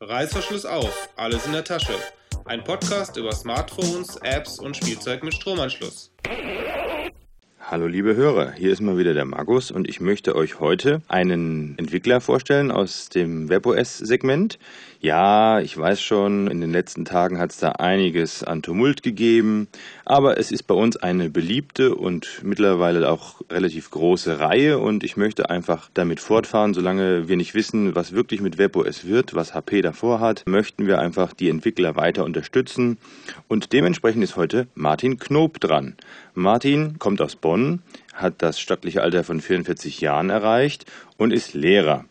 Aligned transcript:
Reißverschluss 0.00 0.64
auf, 0.64 1.08
alles 1.16 1.44
in 1.46 1.52
der 1.52 1.64
Tasche. 1.64 1.92
Ein 2.44 2.62
Podcast 2.62 3.16
über 3.16 3.32
Smartphones, 3.32 4.16
Apps 4.22 4.60
und 4.60 4.76
Spielzeug 4.76 5.24
mit 5.24 5.34
Stromanschluss. 5.34 6.12
Hallo 7.70 7.86
liebe 7.86 8.16
Hörer, 8.16 8.52
hier 8.52 8.72
ist 8.72 8.80
mal 8.80 8.96
wieder 8.96 9.12
der 9.12 9.26
Markus 9.26 9.70
und 9.70 9.90
ich 9.90 10.00
möchte 10.00 10.34
euch 10.34 10.58
heute 10.58 11.02
einen 11.06 11.74
Entwickler 11.76 12.22
vorstellen 12.22 12.70
aus 12.70 13.10
dem 13.10 13.50
WebOS-Segment. 13.50 14.58
Ja, 15.00 15.60
ich 15.60 15.76
weiß 15.76 16.00
schon, 16.00 16.48
in 16.48 16.62
den 16.62 16.72
letzten 16.72 17.04
Tagen 17.04 17.38
hat 17.38 17.50
es 17.50 17.58
da 17.58 17.72
einiges 17.72 18.42
an 18.42 18.62
Tumult 18.62 19.02
gegeben, 19.02 19.68
aber 20.06 20.38
es 20.38 20.50
ist 20.50 20.62
bei 20.62 20.74
uns 20.74 20.96
eine 20.96 21.28
beliebte 21.28 21.94
und 21.94 22.40
mittlerweile 22.42 23.10
auch 23.10 23.42
relativ 23.50 23.90
große 23.90 24.40
Reihe 24.40 24.78
und 24.78 25.04
ich 25.04 25.18
möchte 25.18 25.50
einfach 25.50 25.90
damit 25.92 26.20
fortfahren, 26.20 26.72
solange 26.72 27.28
wir 27.28 27.36
nicht 27.36 27.54
wissen, 27.54 27.94
was 27.94 28.12
wirklich 28.12 28.40
mit 28.40 28.56
WebOS 28.56 29.06
wird, 29.06 29.34
was 29.34 29.54
HP 29.54 29.82
davor 29.82 30.20
hat, 30.20 30.42
möchten 30.46 30.86
wir 30.86 31.00
einfach 31.00 31.34
die 31.34 31.50
Entwickler 31.50 31.96
weiter 31.96 32.24
unterstützen 32.24 32.96
und 33.46 33.74
dementsprechend 33.74 34.24
ist 34.24 34.36
heute 34.36 34.68
Martin 34.74 35.18
Knob 35.18 35.60
dran. 35.60 35.96
Martin 36.38 37.00
kommt 37.00 37.20
aus 37.20 37.34
Bonn, 37.34 37.57
hat 38.14 38.34
das 38.38 38.60
stattliche 38.60 39.02
Alter 39.02 39.24
von 39.24 39.40
44 39.40 40.00
Jahren 40.00 40.30
erreicht 40.30 40.86
und 41.16 41.32
ist 41.32 41.54
Lehrer. 41.54 42.04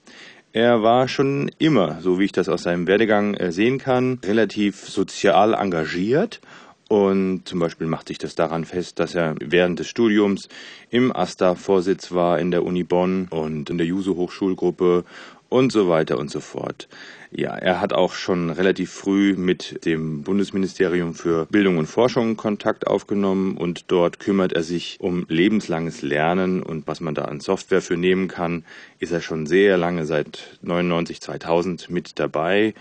Er 0.54 0.82
war 0.82 1.08
schon 1.08 1.52
immer, 1.60 2.00
so 2.02 2.20
wie 2.20 2.26
ich 2.26 2.32
das 2.32 2.50
aus 2.50 2.64
seinem 2.64 2.88
Werdegang 2.88 3.36
äh, 3.36 3.52
sehen 3.52 3.78
kann, 3.78 4.20
relativ 4.26 4.88
sozial 4.90 5.54
engagiert 5.54 6.42
und 6.90 7.42
zum 7.46 7.60
Beispiel 7.60 7.86
macht 7.88 8.08
sich 8.08 8.18
das 8.18 8.36
daran 8.36 8.64
fest, 8.64 9.00
dass 9.00 9.14
er 9.14 9.36
während 9.42 9.80
des 9.80 9.88
Studiums 9.88 10.48
im 10.90 11.14
AStA-Vorsitz 11.14 12.14
war 12.14 12.40
in 12.40 12.50
der 12.50 12.64
Uni 12.64 12.84
Bonn 12.84 13.28
und 13.30 13.70
in 13.70 13.78
der 13.78 13.88
Juso-Hochschulgruppe 13.88 15.04
und 15.50 15.72
so 15.72 15.90
weiter 15.90 16.18
und 16.18 16.30
so 16.30 16.40
fort. 16.40 16.88
Ja, 17.32 17.56
er 17.56 17.82
hat 17.82 17.92
auch 17.92 18.14
schon 18.14 18.50
relativ 18.50 18.92
früh 18.92 19.36
mit 19.36 19.86
dem 19.86 20.24
Bundesministerium 20.24 21.14
für 21.14 21.46
Bildung 21.46 21.78
und 21.78 21.88
Forschung 21.88 22.38
Kontakt 22.38 22.88
aufgenommen 22.88 23.58
und 23.58 23.92
dort 23.92 24.20
kümmert 24.20 24.54
er 24.54 24.64
sich 24.64 24.98
um 25.02 25.26
lebenslanges 25.28 26.02
Lernen 26.02 26.64
und 26.64 26.88
was 26.88 27.02
man 27.02 27.16
da 27.16 27.26
an 27.26 27.42
Software 27.42 27.82
für 27.82 27.98
nehmen 27.98 28.30
kann, 28.30 28.64
ist 29.00 29.12
er 29.12 29.22
schon 29.22 29.46
sehr 29.46 29.78
lange 29.78 30.06
seit 30.06 30.58
99 30.62 31.20
2000 31.20 31.90
mit 31.90 32.18
dabei 32.18 32.74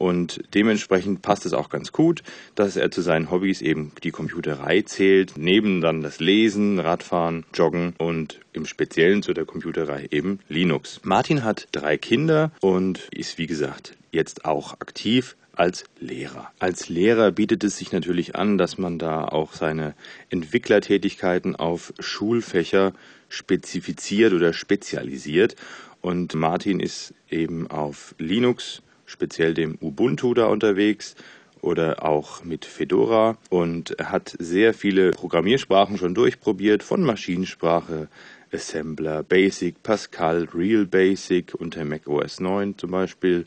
und 0.00 0.40
dementsprechend 0.54 1.20
passt 1.20 1.44
es 1.44 1.52
auch 1.52 1.68
ganz 1.68 1.92
gut, 1.92 2.22
dass 2.54 2.76
er 2.76 2.90
zu 2.90 3.02
seinen 3.02 3.30
Hobbys 3.30 3.60
eben 3.60 3.92
die 4.02 4.12
Computerei 4.12 4.80
zählt, 4.80 5.34
neben 5.36 5.82
dann 5.82 6.00
das 6.00 6.20
Lesen, 6.20 6.78
Radfahren, 6.78 7.44
Joggen 7.52 7.92
und 7.98 8.40
im 8.54 8.64
Speziellen 8.64 9.22
zu 9.22 9.34
der 9.34 9.44
Computerei 9.44 10.08
eben 10.10 10.38
Linux. 10.48 11.00
Martin 11.04 11.44
hat 11.44 11.68
drei 11.72 11.98
Kinder 11.98 12.50
und 12.62 13.08
ist 13.12 13.36
wie 13.36 13.46
gesagt 13.46 13.94
jetzt 14.10 14.46
auch 14.46 14.72
aktiv 14.80 15.36
als 15.52 15.84
Lehrer. 15.98 16.50
Als 16.58 16.88
Lehrer 16.88 17.30
bietet 17.30 17.62
es 17.62 17.76
sich 17.76 17.92
natürlich 17.92 18.36
an, 18.36 18.56
dass 18.56 18.78
man 18.78 18.98
da 18.98 19.24
auch 19.26 19.52
seine 19.52 19.94
Entwicklertätigkeiten 20.30 21.56
auf 21.56 21.92
Schulfächer 21.98 22.94
spezifiziert 23.28 24.32
oder 24.32 24.54
spezialisiert. 24.54 25.56
Und 26.00 26.34
Martin 26.34 26.80
ist 26.80 27.12
eben 27.28 27.70
auf 27.70 28.14
Linux 28.16 28.80
speziell 29.10 29.54
dem 29.54 29.76
Ubuntu 29.80 30.34
da 30.34 30.46
unterwegs 30.46 31.16
oder 31.60 32.04
auch 32.04 32.44
mit 32.44 32.64
Fedora 32.64 33.36
und 33.50 33.96
hat 34.02 34.34
sehr 34.38 34.72
viele 34.72 35.10
Programmiersprachen 35.10 35.98
schon 35.98 36.14
durchprobiert, 36.14 36.82
von 36.82 37.02
Maschinensprache, 37.02 38.08
Assembler, 38.52 39.22
Basic, 39.22 39.82
Pascal, 39.82 40.48
Real 40.54 40.86
Basic 40.86 41.54
unter 41.54 41.84
Mac 41.84 42.06
OS 42.06 42.40
9 42.40 42.78
zum 42.78 42.90
Beispiel. 42.90 43.46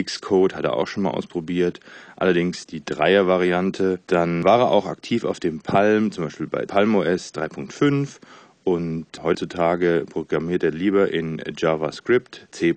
Xcode 0.00 0.54
hat 0.54 0.64
er 0.64 0.74
auch 0.74 0.86
schon 0.86 1.02
mal 1.02 1.10
ausprobiert, 1.10 1.80
allerdings 2.14 2.66
die 2.66 2.84
Dreier-Variante. 2.84 3.98
Dann 4.06 4.44
war 4.44 4.60
er 4.60 4.70
auch 4.70 4.86
aktiv 4.86 5.24
auf 5.24 5.40
dem 5.40 5.60
Palm, 5.60 6.12
zum 6.12 6.24
Beispiel 6.24 6.46
bei 6.46 6.64
PalmOS 6.64 7.34
3.5 7.34 8.20
und 8.62 9.06
heutzutage 9.22 10.04
programmiert 10.08 10.62
er 10.62 10.70
lieber 10.70 11.10
in 11.10 11.42
JavaScript, 11.56 12.46
C++ 12.52 12.74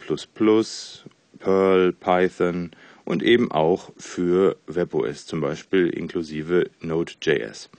Perl, 1.44 1.92
Python 1.92 2.72
und 3.04 3.22
eben 3.22 3.52
auch 3.52 3.92
für 3.98 4.56
WebOS 4.66 5.26
zum 5.26 5.42
Beispiel 5.42 5.90
inklusive 5.90 6.70
Node.js. 6.80 7.70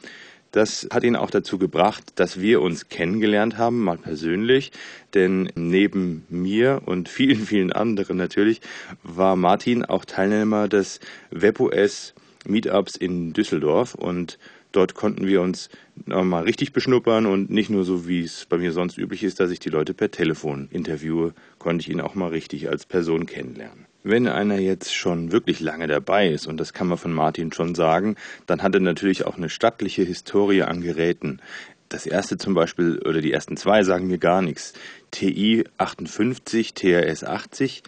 Das 0.52 0.86
hat 0.92 1.02
ihn 1.02 1.16
auch 1.16 1.30
dazu 1.30 1.58
gebracht, 1.58 2.12
dass 2.14 2.40
wir 2.40 2.60
uns 2.60 2.88
kennengelernt 2.88 3.58
haben, 3.58 3.82
mal 3.82 3.96
persönlich, 3.96 4.70
denn 5.14 5.50
neben 5.56 6.26
mir 6.28 6.82
und 6.84 7.08
vielen, 7.08 7.46
vielen 7.46 7.72
anderen 7.72 8.18
natürlich 8.18 8.60
war 9.02 9.34
Martin 9.34 9.84
auch 9.84 10.04
Teilnehmer 10.04 10.68
des 10.68 11.00
WebOS 11.30 12.14
Meetups 12.46 12.96
in 12.96 13.32
Düsseldorf 13.32 13.94
und 13.94 14.38
dort 14.76 14.94
konnten 14.94 15.26
wir 15.26 15.40
uns 15.40 15.68
mal 16.06 16.42
richtig 16.42 16.72
beschnuppern 16.72 17.26
und 17.26 17.50
nicht 17.50 17.70
nur 17.70 17.84
so, 17.84 18.08
wie 18.08 18.22
es 18.22 18.46
bei 18.46 18.58
mir 18.58 18.72
sonst 18.72 18.98
üblich 18.98 19.22
ist, 19.22 19.40
dass 19.40 19.50
ich 19.50 19.60
die 19.60 19.70
Leute 19.70 19.94
per 19.94 20.10
Telefon 20.10 20.68
interviewe, 20.70 21.34
konnte 21.58 21.82
ich 21.82 21.90
ihn 21.90 22.00
auch 22.00 22.14
mal 22.14 22.28
richtig 22.28 22.68
als 22.68 22.84
Person 22.84 23.26
kennenlernen. 23.26 23.86
Wenn 24.02 24.28
einer 24.28 24.58
jetzt 24.58 24.94
schon 24.94 25.32
wirklich 25.32 25.60
lange 25.60 25.86
dabei 25.86 26.28
ist, 26.28 26.46
und 26.46 26.58
das 26.58 26.72
kann 26.74 26.88
man 26.88 26.98
von 26.98 27.12
Martin 27.12 27.52
schon 27.52 27.74
sagen, 27.74 28.16
dann 28.46 28.62
hat 28.62 28.74
er 28.74 28.80
natürlich 28.80 29.24
auch 29.24 29.36
eine 29.36 29.48
stattliche 29.48 30.02
Historie 30.02 30.62
an 30.62 30.82
Geräten. 30.82 31.40
Das 31.88 32.04
erste 32.06 32.36
zum 32.36 32.54
Beispiel, 32.54 32.98
oder 32.98 33.22
die 33.22 33.32
ersten 33.32 33.56
zwei 33.56 33.82
sagen 33.82 34.08
mir 34.08 34.18
gar 34.18 34.42
nichts. 34.42 34.74
TI 35.10 35.64
58, 35.78 36.74
TRS 36.74 37.24
80, 37.24 37.82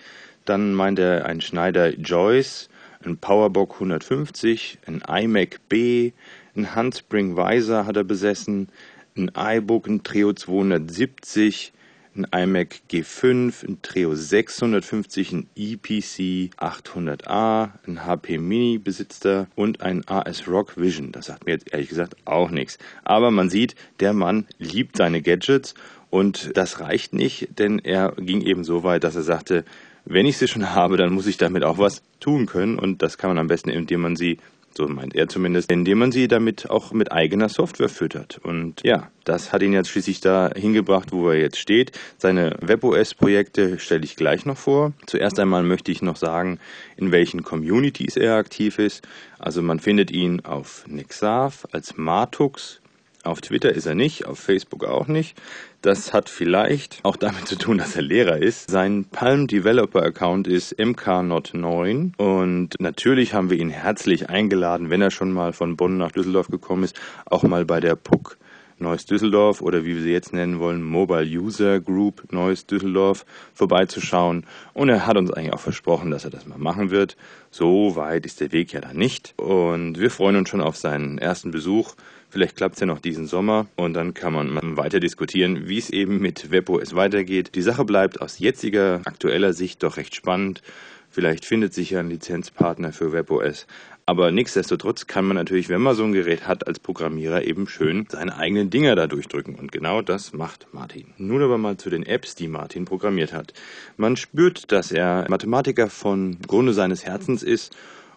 dann 0.47 0.73
meint 0.73 0.99
er 0.99 1.27
ein 1.27 1.41
Schneider 1.41 1.93
Joyce, 1.95 2.69
ein 3.07 3.19
Powerbook 3.19 3.75
150, 3.75 4.79
ein 4.87 5.03
iMac 5.07 5.61
B, 5.69 6.13
ein 6.57 6.75
Handspring 6.75 7.37
Visor 7.37 7.87
hat 7.87 7.97
er 7.97 8.05
besessen, 8.05 8.69
ein 9.17 9.31
iBook, 9.37 9.87
ein 9.87 10.03
Trio 10.03 10.33
270, 10.33 11.73
ein 12.17 12.27
iMac 12.33 12.81
G5, 12.91 13.67
ein 13.67 13.83
Treo 13.83 14.15
650, 14.15 15.33
ein 15.33 15.49
EPC 15.55 16.51
800A, 16.57 17.71
ein 17.87 18.05
HP 18.05 18.39
Mini 18.39 18.79
besitzt 18.79 19.27
er 19.27 19.47
und 19.55 19.83
ein 19.83 20.07
AS 20.09 20.49
Rock 20.49 20.77
Vision. 20.77 21.13
Das 21.13 21.27
sagt 21.27 21.47
mir 21.47 21.53
jetzt 21.53 21.73
ehrlich 21.73 21.89
gesagt 21.89 22.17
auch 22.25 22.51
nichts. 22.51 22.79
Aber 23.05 23.31
man 23.31 23.51
sieht, 23.51 23.75
der 24.01 24.13
Mann 24.13 24.47
liebt 24.59 24.97
seine 24.97 25.23
Gadgets 25.23 25.75
und 26.11 26.57
das 26.57 26.81
reicht 26.81 27.13
nicht, 27.13 27.59
denn 27.59 27.79
er 27.79 28.13
ging 28.13 28.41
eben 28.41 28.65
so 28.65 28.83
weit, 28.83 29.05
dass 29.05 29.17
er 29.17 29.23
sagte, 29.23 29.65
wenn 30.05 30.25
ich 30.27 30.39
sie 30.39 30.49
schon 30.49 30.71
habe, 30.75 30.97
dann 30.97 31.13
muss 31.13 31.27
ich 31.27 31.37
damit 31.37 31.65
auch 31.65 31.79
was 31.79 32.03
tun 32.21 32.47
können 32.47 32.79
und 32.79 33.03
das 33.03 33.19
kann 33.19 33.31
man 33.31 33.39
am 33.39 33.47
besten, 33.47 33.71
indem 33.71 34.01
man 34.01 34.17
sie 34.17 34.39
so 34.77 34.87
meint 34.89 35.15
er 35.15 35.29
zumindest, 35.29 35.73
indem 35.73 35.99
man 35.99 36.13
sie 36.13 36.29
damit 36.29 36.71
auch 36.71 36.93
mit 36.93 37.11
eigener 37.11 37.49
Software 37.49 37.89
füttert. 37.89 38.39
Und 38.43 38.83
ja, 38.85 39.11
das 39.25 39.53
hat 39.53 39.63
ihn 39.63 39.73
jetzt 39.73 39.89
schließlich 39.89 40.21
da 40.21 40.51
hingebracht, 40.55 41.13
wo 41.13 41.31
er 41.31 41.39
jetzt 41.39 41.59
steht. 41.59 41.93
Seine 42.19 42.57
WebOS-Projekte 42.61 43.79
stelle 43.79 44.05
ich 44.05 44.17
gleich 44.17 44.45
noch 44.45 44.59
vor. 44.59 44.93
Zuerst 45.07 45.41
einmal 45.41 45.63
möchte 45.63 45.91
ich 45.91 46.03
noch 46.03 46.17
sagen, 46.17 46.59
in 46.97 47.11
welchen 47.11 47.43
Communities 47.43 48.17
er 48.17 48.37
aktiv 48.37 48.79
ist. 48.79 49.07
Also 49.39 49.63
man 49.63 49.81
findet 49.81 50.11
ihn 50.11 50.45
auf 50.45 50.85
Nexav 50.87 51.67
als 51.73 51.97
Martux, 51.97 52.81
auf 53.27 53.41
Twitter 53.41 53.73
ist 53.73 53.87
er 53.87 53.95
nicht, 53.95 54.27
auf 54.27 54.39
Facebook 54.39 54.85
auch 54.85 55.07
nicht. 55.07 55.37
Das 55.83 56.13
hat 56.13 56.29
vielleicht 56.29 57.01
auch 57.03 57.17
damit 57.17 57.47
zu 57.47 57.57
tun, 57.57 57.79
dass 57.79 57.97
er 57.97 58.03
Lehrer 58.03 58.39
ist. 58.39 58.71
Sein 58.71 59.05
Palm 59.05 59.47
Developer 59.47 60.03
Account 60.03 60.49
ist 60.49 60.79
mknot9 60.79 62.17
und 62.17 62.81
natürlich 62.81 63.35
haben 63.35 63.51
wir 63.51 63.59
ihn 63.59 63.71
herzlich 63.71 64.31
eingeladen, 64.31 64.91
wenn 64.91 65.03
er 65.03 65.11
schon 65.11 65.33
mal 65.33 65.53
von 65.53 65.77
Bonn 65.77 65.99
nach 65.99 66.13
Düsseldorf 66.13 66.49
gekommen 66.49 66.85
ist, 66.85 66.99
auch 67.27 67.43
mal 67.43 67.65
bei 67.65 67.81
der 67.81 67.97
PUC 67.97 68.39
Neues 68.79 69.07
Düsseldorf 69.07 69.63
oder 69.63 69.85
wie 69.85 69.95
wir 69.95 70.03
sie 70.03 70.13
jetzt 70.13 70.33
nennen 70.33 70.61
wollen, 70.61 70.83
Mobile 70.83 71.25
User 71.25 71.81
Group 71.81 72.31
Neues 72.31 72.67
Düsseldorf 72.67 73.25
vorbeizuschauen. 73.55 74.45
Und 74.75 74.89
er 74.89 75.07
hat 75.07 75.17
uns 75.17 75.31
eigentlich 75.31 75.55
auch 75.55 75.61
versprochen, 75.61 76.11
dass 76.11 76.25
er 76.25 76.31
das 76.31 76.47
mal 76.47 76.59
machen 76.59 76.91
wird. 76.91 77.17
So 77.51 77.97
weit 77.97 78.27
ist 78.27 78.41
der 78.41 78.53
Weg 78.53 78.73
ja 78.73 78.81
da 78.81 78.93
nicht. 78.93 79.35
Und 79.39 79.99
wir 79.99 80.11
freuen 80.11 80.37
uns 80.37 80.49
schon 80.51 80.61
auf 80.61 80.77
seinen 80.77 81.19
ersten 81.19 81.51
Besuch. 81.51 81.95
Vielleicht 82.29 82.57
klappt 82.57 82.75
es 82.75 82.81
ja 82.81 82.87
noch 82.87 82.99
diesen 82.99 83.27
Sommer 83.27 83.67
und 83.77 83.95
dann 83.95 84.13
kann 84.13 84.35
man 84.35 84.77
weiter 84.77 85.01
diskutieren, 85.01 85.69
wie 85.69 85.79
es 85.79 85.89
eben 85.91 86.19
mit 86.19 86.51
WebOS 86.51 86.95
weitergeht. 86.95 87.55
Die 87.55 87.63
Sache 87.63 87.85
bleibt 87.85 88.21
aus 88.21 88.39
jetziger, 88.39 89.01
aktueller 89.05 89.55
Sicht 89.55 89.83
doch 89.83 89.97
recht 89.97 90.15
spannend. 90.15 90.61
Vielleicht 91.09 91.47
findet 91.47 91.73
sich 91.73 91.91
ja 91.91 92.01
ein 92.01 92.11
Lizenzpartner 92.11 92.93
für 92.93 93.13
WebOS. 93.13 93.67
Aber 94.09 94.31
nichtsdestotrotz 94.31 95.09
kann 95.09 95.25
man 95.25 95.37
natürlich, 95.37 95.69
wenn 95.69 95.83
man 95.83 95.97
so 95.97 96.05
ein 96.05 96.13
Gerät 96.13 96.47
hat, 96.47 96.69
als 96.69 96.79
Programmierer 96.79 97.43
eben 97.43 97.67
schön 97.67 98.07
seine 98.09 98.37
eigenen 98.37 98.71
Dinger 98.71 98.95
da 98.95 99.09
durchdrücken. 99.09 99.57
Und 99.57 99.73
genau 99.73 100.01
das 100.01 100.33
macht 100.33 100.69
Martin. 100.73 101.13
Nun 101.19 101.43
aber 101.43 101.59
mal 101.59 101.77
zu 101.77 101.91
den 101.91 102.05
Apps, 102.05 102.37
die 102.37 102.47
Martin 102.47 102.85
programmiert 102.85 103.33
hat. 103.33 103.53
Man 103.97 104.17
spürt, 104.17 104.71
dass 104.71 104.93
er 104.93 105.27
Mathematiker 105.29 105.91
von 105.91 106.39
Grunde 106.47 106.73
seines 106.73 107.05
Herzens 107.05 107.43
ist 107.43 107.77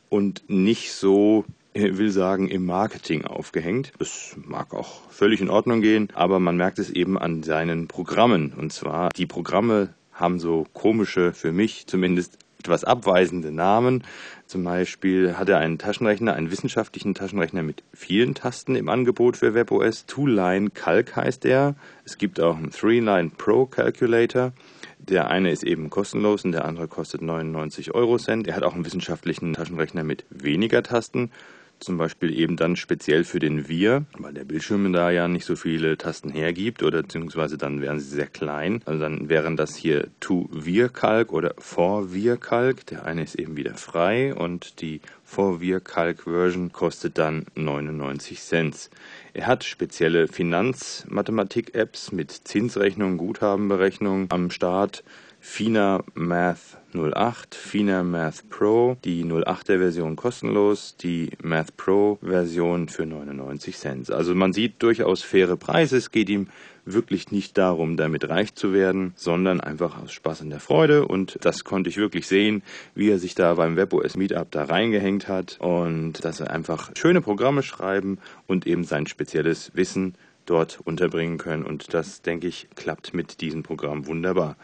und 0.10 0.44
nicht 0.48 0.94
so 0.94 1.44
ich 1.74 1.98
will 1.98 2.10
sagen, 2.10 2.48
im 2.48 2.66
Marketing 2.66 3.26
aufgehängt. 3.26 3.94
Das 4.00 4.36
mag 4.44 4.74
auch 4.74 5.10
völlig 5.10 5.40
in 5.40 5.50
Ordnung 5.50 5.82
gehen, 5.82 6.10
aber 6.14 6.40
man 6.40 6.58
merkt 6.58 6.80
es 6.80 6.90
eben 6.90 7.18
an 7.18 7.44
seinen 7.44 7.88
Programmen. 7.88 8.54
Und 8.54 8.74
zwar, 8.74 9.10
die 9.10 9.28
Programme 9.28 9.94
haben 10.12 10.40
so 10.40 10.66
komische, 10.74 11.32
für 11.34 11.52
mich 11.52 11.88
zumindest 11.88 12.38
etwas 12.60 12.84
abweisende 12.84 13.52
Namen. 13.52 14.04
Zum 14.46 14.64
Beispiel 14.64 15.38
hat 15.38 15.48
er 15.48 15.60
einen 15.60 15.78
Taschenrechner, 15.78 16.34
einen 16.34 16.52
wissenschaftlichen 16.52 17.16
Taschenrechner 17.16 17.64
mit 17.64 17.84
vielen 17.94 18.36
Tasten 18.36 18.76
im 18.76 18.90
Angebot 18.90 19.38
für 19.38 19.54
WebOS. 19.54 20.06
Two-Line 20.06 20.72
Calc 20.72 21.16
heißt 21.16 21.46
er. 21.46 21.76
Es 22.04 22.18
gibt 22.18 22.40
auch 22.40 22.58
einen 22.58 22.72
Three-Line 22.72 23.32
Pro 23.38 23.66
Calculator. 23.66 24.52
Der 24.98 25.30
eine 25.30 25.52
ist 25.52 25.64
eben 25.64 25.90
kostenlos 25.90 26.44
und 26.44 26.52
der 26.52 26.66
andere 26.66 26.90
kostet 26.90 27.22
99 27.22 27.96
Euro 27.96 28.18
Cent. 28.18 28.48
Er 28.48 28.56
hat 28.56 28.64
auch 28.64 28.76
einen 28.76 28.86
wissenschaftlichen 28.86 29.54
Taschenrechner 29.54 30.04
mit 30.04 30.26
weniger 30.30 30.84
Tasten 30.84 31.32
zum 31.80 31.98
Beispiel 31.98 32.38
eben 32.38 32.58
dann 32.58 32.76
speziell 32.76 33.24
für 33.24 33.40
den 33.40 33.68
Wir, 33.68 34.06
weil 34.18 34.34
der 34.34 34.46
Bildschirm 34.46 34.92
da 34.94 35.12
ja 35.12 35.28
nicht 35.28 35.46
so 35.46 35.56
viele 35.56 35.98
Tasten 35.98 36.30
hergibt 36.30 36.84
oder 36.84 37.02
beziehungsweise 37.02 37.58
dann 37.58 37.81
wären 37.81 38.00
sie 38.00 38.10
sehr 38.10 38.28
klein. 38.28 38.81
Also 38.86 39.02
dann 39.02 39.30
wären 39.30 39.58
das 39.58 39.76
hier 39.76 40.08
To-Wir-Kalk 40.20 41.31
oder 41.31 41.54
For-Wir-Kalk. 41.58 42.86
Der 42.88 43.06
eine 43.06 43.24
ist 43.24 43.36
eben 43.36 43.56
wieder 43.56 43.76
frei 43.76 44.34
und 44.34 44.81
die 44.81 45.02
For-Wir-Kalk-Version 45.24 46.72
kostet 46.72 47.18
dann 47.18 47.46
99 47.56 48.40
Cent. 48.42 48.90
Er 49.34 49.48
hat 49.48 49.64
spezielle 49.64 50.28
Finanzmathematik-Apps 50.28 52.12
mit 52.12 52.31
Zinsrechnung, 52.31 53.18
Guthabenberechnung 53.18 54.28
am 54.30 54.50
Start. 54.50 55.04
FINA 55.42 56.04
Math 56.16 56.78
08, 56.94 57.56
FINA 57.56 58.04
Math 58.04 58.50
Pro, 58.50 58.98
die 59.06 59.24
08er 59.24 59.78
Version 59.78 60.18
kostenlos, 60.18 60.98
die 60.98 61.30
Math 61.42 61.78
Pro 61.78 62.20
Version 62.22 62.90
für 62.90 63.06
99 63.06 63.78
Cent. 63.78 64.12
Also 64.12 64.36
man 64.36 64.52
sieht 64.52 64.84
durchaus 64.84 65.22
faire 65.24 65.56
Preise. 65.56 65.96
Es 65.96 66.12
geht 66.12 66.30
ihm 66.30 66.48
wirklich 66.84 67.32
nicht 67.32 67.58
darum, 67.58 67.96
damit 67.96 68.28
reich 68.28 68.54
zu 68.54 68.74
werden, 68.74 69.14
sondern 69.16 69.62
einfach 69.62 70.02
aus 70.02 70.12
Spaß 70.12 70.42
und 70.42 70.50
der 70.50 70.60
Freude. 70.60 71.08
Und 71.08 71.38
das 71.42 71.64
konnte 71.64 71.90
ich 71.90 71.98
wirklich 71.98 72.28
sehen, 72.28 72.62
wie 72.94 73.10
er 73.10 73.20
sich 73.20 73.34
da 73.34 73.54
beim 73.54 73.78
WebOS 73.78 74.18
Meetup 74.18 74.52
da 74.52 74.66
reingehängt 74.66 75.30
hat 75.30 75.58
und 75.62 76.24
dass 76.26 76.42
er 76.42 76.52
einfach 76.52 76.92
schöne 76.98 77.22
Programme 77.22 77.64
schreiben 77.64 78.18
und 78.48 78.68
eben 78.68 78.84
sein 78.84 79.08
spezielles 79.08 79.72
Wissen 79.74 80.16
dort 80.46 80.80
unterbringen 80.84 81.38
können. 81.38 81.64
Und 81.64 81.94
das, 81.94 82.22
denke 82.22 82.48
ich, 82.48 82.68
klappt 82.76 83.14
mit 83.14 83.40
diesem 83.40 83.64
Programm 83.64 84.06
wunderbar. 84.08 84.58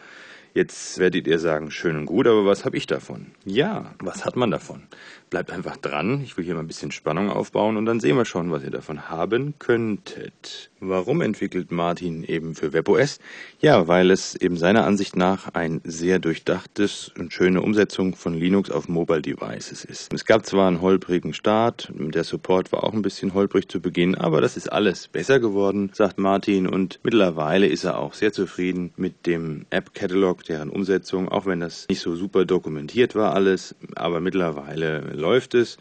Jetzt 0.55 0.99
werdet 0.99 1.27
ihr 1.27 1.37
sagen, 1.37 1.69
schön 1.69 1.97
und 1.97 2.05
gut, 2.05 2.27
aber 2.27 2.45
was 2.45 2.63
habe 2.63 2.77
ich 2.77 2.87
davon? 2.87 3.31
Ja, 3.43 3.93
was 3.99 4.23
hat 4.23 4.37
man 4.37 4.51
davon? 4.51 4.83
Bleibt 5.35 5.51
einfach 5.51 5.75
dran. 5.75 6.21
Ich 6.23 6.37
will 6.37 6.45
hier 6.45 6.53
mal 6.53 6.61
ein 6.61 6.67
bisschen 6.67 6.91
Spannung 6.91 7.29
aufbauen 7.29 7.75
und 7.75 7.85
dann 7.85 7.99
sehen 7.99 8.15
wir 8.15 8.23
schon, 8.23 8.53
was 8.53 8.63
ihr 8.63 8.71
davon 8.71 9.09
haben 9.09 9.55
könntet. 9.59 10.71
Warum 10.79 11.19
entwickelt 11.19 11.71
Martin 11.71 12.23
eben 12.23 12.55
für 12.55 12.71
WebOS? 12.71 13.19
Ja, 13.59 13.87
weil 13.89 14.11
es 14.11 14.35
eben 14.35 14.55
seiner 14.55 14.85
Ansicht 14.85 15.15
nach 15.15 15.53
ein 15.53 15.81
sehr 15.83 16.19
durchdachtes 16.19 17.11
und 17.17 17.33
schöne 17.33 17.61
Umsetzung 17.61 18.15
von 18.15 18.33
Linux 18.33 18.69
auf 18.69 18.87
Mobile 18.87 19.21
Devices 19.21 19.83
ist. 19.83 20.13
Es 20.13 20.25
gab 20.25 20.45
zwar 20.45 20.67
einen 20.67 20.81
holprigen 20.81 21.33
Start, 21.33 21.91
der 21.93 22.23
Support 22.23 22.71
war 22.71 22.83
auch 22.83 22.93
ein 22.93 23.01
bisschen 23.01 23.33
holprig 23.33 23.67
zu 23.67 23.81
Beginn, 23.81 24.15
aber 24.15 24.39
das 24.41 24.55
ist 24.55 24.71
alles 24.71 25.07
besser 25.07 25.39
geworden, 25.39 25.89
sagt 25.93 26.17
Martin 26.17 26.67
und 26.67 26.99
mittlerweile 27.03 27.67
ist 27.67 27.83
er 27.83 27.97
auch 27.99 28.13
sehr 28.13 28.31
zufrieden 28.31 28.93
mit 28.95 29.25
dem 29.25 29.65
App 29.69 29.93
Catalog, 29.93 30.43
deren 30.43 30.69
Umsetzung, 30.69 31.27
auch 31.27 31.45
wenn 31.45 31.59
das 31.59 31.87
nicht 31.89 32.01
so 32.01 32.15
super 32.15 32.45
dokumentiert 32.45 33.15
war 33.15 33.33
alles, 33.33 33.75
aber 33.95 34.19
mittlerweile 34.19 35.01
läuft 35.25 35.55
es 35.55 35.77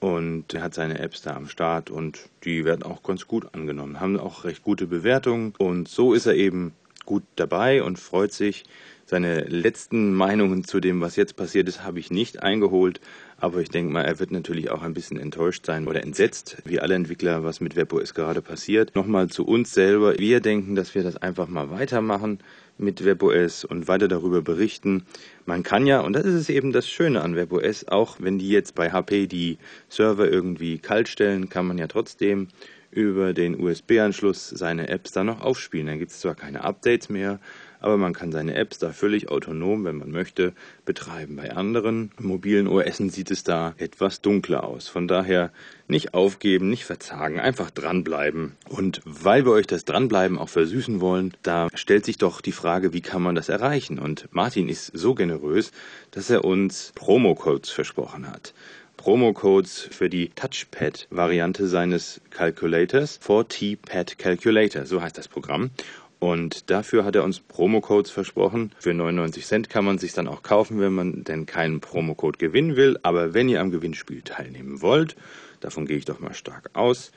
und 0.00 0.54
er 0.54 0.62
hat 0.62 0.74
seine 0.74 0.98
Apps 0.98 1.22
da 1.22 1.36
am 1.36 1.48
Start 1.48 1.90
und 1.90 2.30
die 2.44 2.64
werden 2.64 2.82
auch 2.82 3.02
ganz 3.02 3.26
gut 3.26 3.54
angenommen, 3.54 4.00
haben 4.00 4.18
auch 4.18 4.44
recht 4.44 4.62
gute 4.62 4.86
Bewertungen. 4.86 5.52
Und 5.58 5.88
so 5.88 6.14
ist 6.14 6.26
er 6.26 6.34
eben 6.34 6.72
gut 7.04 7.24
dabei 7.36 7.82
und 7.82 7.98
freut 7.98 8.32
sich. 8.32 8.64
Seine 9.04 9.40
letzten 9.40 10.14
Meinungen 10.14 10.64
zu 10.64 10.80
dem, 10.80 11.00
was 11.00 11.16
jetzt 11.16 11.36
passiert 11.36 11.68
ist, 11.68 11.82
habe 11.82 11.98
ich 11.98 12.10
nicht 12.10 12.42
eingeholt. 12.42 13.00
Aber 13.38 13.60
ich 13.60 13.70
denke 13.70 13.92
mal, 13.92 14.04
er 14.04 14.18
wird 14.20 14.30
natürlich 14.30 14.70
auch 14.70 14.82
ein 14.82 14.94
bisschen 14.94 15.18
enttäuscht 15.18 15.64
sein 15.66 15.88
oder 15.88 16.02
entsetzt, 16.02 16.58
wie 16.64 16.80
alle 16.80 16.94
Entwickler, 16.94 17.42
was 17.42 17.60
mit 17.60 17.74
WebOS 17.74 18.14
gerade 18.14 18.42
passiert. 18.42 18.94
Nochmal 18.94 19.28
zu 19.28 19.46
uns 19.46 19.72
selber. 19.72 20.18
Wir 20.18 20.40
denken, 20.40 20.74
dass 20.74 20.94
wir 20.94 21.02
das 21.02 21.16
einfach 21.16 21.48
mal 21.48 21.70
weitermachen 21.70 22.40
mit 22.78 23.04
WebOS 23.04 23.64
und 23.64 23.88
weiter 23.88 24.08
darüber 24.08 24.40
berichten. 24.40 25.04
Man 25.44 25.62
kann 25.62 25.86
ja, 25.86 26.00
und 26.00 26.14
das 26.14 26.24
ist 26.24 26.34
es 26.34 26.48
eben 26.48 26.72
das 26.72 26.88
Schöne 26.88 27.22
an 27.22 27.36
WebOS, 27.36 27.88
auch 27.88 28.16
wenn 28.20 28.38
die 28.38 28.48
jetzt 28.48 28.74
bei 28.74 28.90
HP 28.90 29.26
die 29.26 29.58
Server 29.88 30.30
irgendwie 30.30 30.78
kalt 30.78 31.08
stellen, 31.08 31.48
kann 31.48 31.66
man 31.66 31.78
ja 31.78 31.86
trotzdem 31.86 32.48
über 32.90 33.34
den 33.34 33.60
USB-Anschluss 33.60 34.48
seine 34.48 34.88
Apps 34.88 35.12
dann 35.12 35.26
noch 35.26 35.40
aufspielen. 35.40 35.86
Da 35.88 35.96
gibt 35.96 36.10
es 36.10 36.20
zwar 36.20 36.34
keine 36.34 36.64
Updates 36.64 37.08
mehr, 37.08 37.38
aber 37.80 37.96
man 37.96 38.12
kann 38.12 38.32
seine 38.32 38.54
Apps 38.54 38.78
da 38.78 38.92
völlig 38.92 39.30
autonom, 39.30 39.84
wenn 39.84 39.96
man 39.96 40.10
möchte, 40.10 40.52
betreiben. 40.84 41.36
Bei 41.36 41.52
anderen 41.52 42.10
mobilen 42.18 42.66
OSen 42.66 43.10
sieht 43.10 43.30
es 43.30 43.44
da 43.44 43.74
etwas 43.78 44.20
dunkler 44.20 44.64
aus. 44.64 44.88
Von 44.88 45.08
daher 45.08 45.52
nicht 45.86 46.14
aufgeben, 46.14 46.68
nicht 46.68 46.84
verzagen, 46.84 47.40
einfach 47.40 47.70
dranbleiben. 47.70 48.56
Und 48.68 49.00
weil 49.04 49.44
wir 49.44 49.52
euch 49.52 49.66
das 49.66 49.84
Dranbleiben 49.84 50.38
auch 50.38 50.48
versüßen 50.48 51.00
wollen, 51.00 51.32
da 51.42 51.68
stellt 51.74 52.04
sich 52.04 52.18
doch 52.18 52.40
die 52.40 52.52
Frage, 52.52 52.92
wie 52.92 53.00
kann 53.00 53.22
man 53.22 53.34
das 53.34 53.48
erreichen? 53.48 53.98
Und 53.98 54.28
Martin 54.32 54.68
ist 54.68 54.90
so 54.94 55.14
generös, 55.14 55.72
dass 56.10 56.30
er 56.30 56.44
uns 56.44 56.92
Promo-Codes 56.94 57.70
versprochen 57.70 58.28
hat. 58.28 58.54
Promo-Codes 58.98 59.88
für 59.92 60.10
die 60.10 60.30
Touchpad-Variante 60.30 61.68
seines 61.68 62.20
Calculators, 62.30 63.20
4T-Pad 63.24 64.18
Calculator, 64.18 64.86
so 64.86 65.00
heißt 65.00 65.16
das 65.16 65.28
Programm. 65.28 65.70
Und 66.20 66.70
dafür 66.70 67.04
hat 67.04 67.14
er 67.14 67.24
uns 67.24 67.40
Promo-Codes 67.40 68.10
versprochen. 68.10 68.72
Für 68.78 68.92
99 68.92 69.46
Cent 69.46 69.70
kann 69.70 69.84
man 69.84 69.98
sich 69.98 70.14
dann 70.14 70.26
auch 70.26 70.42
kaufen, 70.42 70.80
wenn 70.80 70.92
man 70.92 71.22
denn 71.24 71.46
keinen 71.46 71.80
Promo-Code 71.80 72.38
gewinnen 72.38 72.76
will. 72.76 72.98
Aber 73.02 73.34
wenn 73.34 73.48
ihr 73.48 73.60
am 73.60 73.70
Gewinnspiel 73.70 74.22
teilnehmen 74.22 74.82
wollt, 74.82 75.14
davon 75.60 75.86
gehe 75.86 75.96
ich 75.96 76.04
doch 76.04 76.18
mal 76.18 76.34
stark 76.34 76.70
aus, 76.72 77.12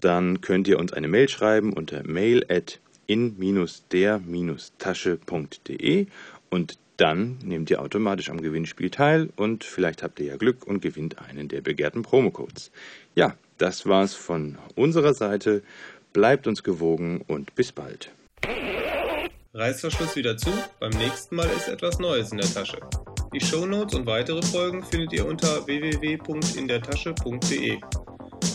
dann 0.00 0.40
könnt 0.40 0.66
ihr 0.68 0.78
uns 0.78 0.92
eine 0.92 1.08
Mail 1.08 1.28
schreiben 1.28 1.72
unter 1.72 2.06
mail 2.06 2.46
at 2.48 2.78
in-der-tasche.de 3.06 6.06
und 6.50 6.78
dann 6.96 7.38
nehmt 7.44 7.70
ihr 7.70 7.80
automatisch 7.80 8.30
am 8.30 8.40
Gewinnspiel 8.40 8.90
teil 8.90 9.28
und 9.36 9.64
vielleicht 9.64 10.02
habt 10.02 10.18
ihr 10.20 10.26
ja 10.26 10.36
Glück 10.36 10.66
und 10.66 10.80
gewinnt 10.80 11.18
einen 11.18 11.48
der 11.48 11.60
begehrten 11.60 12.02
Promo-Codes. 12.02 12.70
Ja, 13.14 13.34
das 13.56 13.86
war's 13.86 14.14
von 14.14 14.58
unserer 14.74 15.14
Seite. 15.14 15.62
Bleibt 16.12 16.46
uns 16.46 16.62
gewogen 16.62 17.22
und 17.26 17.54
bis 17.54 17.72
bald. 17.72 18.10
Reißverschluss 19.54 20.14
wieder 20.14 20.36
zu, 20.36 20.50
beim 20.78 20.90
nächsten 20.90 21.34
Mal 21.34 21.48
ist 21.56 21.68
etwas 21.68 21.98
Neues 21.98 22.32
in 22.32 22.38
der 22.38 22.52
Tasche. 22.52 22.78
Die 23.32 23.40
Shownotes 23.40 23.94
und 23.94 24.04
weitere 24.04 24.42
Folgen 24.42 24.84
findet 24.84 25.14
ihr 25.14 25.26
unter 25.26 25.66
www.indertasche.de. 25.66 27.78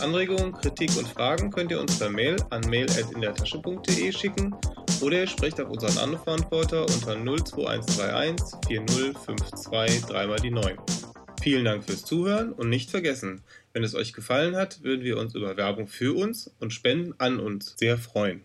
Anregungen, 0.00 0.52
Kritik 0.52 0.96
und 0.96 1.08
Fragen 1.08 1.50
könnt 1.50 1.72
ihr 1.72 1.80
uns 1.80 1.98
per 1.98 2.10
Mail 2.10 2.36
an 2.50 2.60
mail.indertasche.de 2.68 4.12
schicken 4.12 4.54
oder 5.00 5.18
ihr 5.18 5.26
sprecht 5.26 5.60
auf 5.60 5.68
unseren 5.68 5.98
Anrufverantworter 5.98 6.82
unter 6.82 7.16
02131 7.16 8.56
4052 8.68 10.06
3 10.06 10.36
die 10.36 10.52
9. 10.52 10.76
Vielen 11.42 11.64
Dank 11.64 11.82
fürs 11.84 12.04
Zuhören 12.04 12.52
und 12.52 12.68
nicht 12.68 12.90
vergessen, 12.90 13.42
wenn 13.72 13.82
es 13.82 13.96
euch 13.96 14.12
gefallen 14.12 14.54
hat, 14.54 14.84
würden 14.84 15.04
wir 15.04 15.18
uns 15.18 15.34
über 15.34 15.56
Werbung 15.56 15.88
für 15.88 16.16
uns 16.16 16.54
und 16.60 16.72
Spenden 16.72 17.14
an 17.18 17.40
uns 17.40 17.74
sehr 17.76 17.98
freuen. 17.98 18.42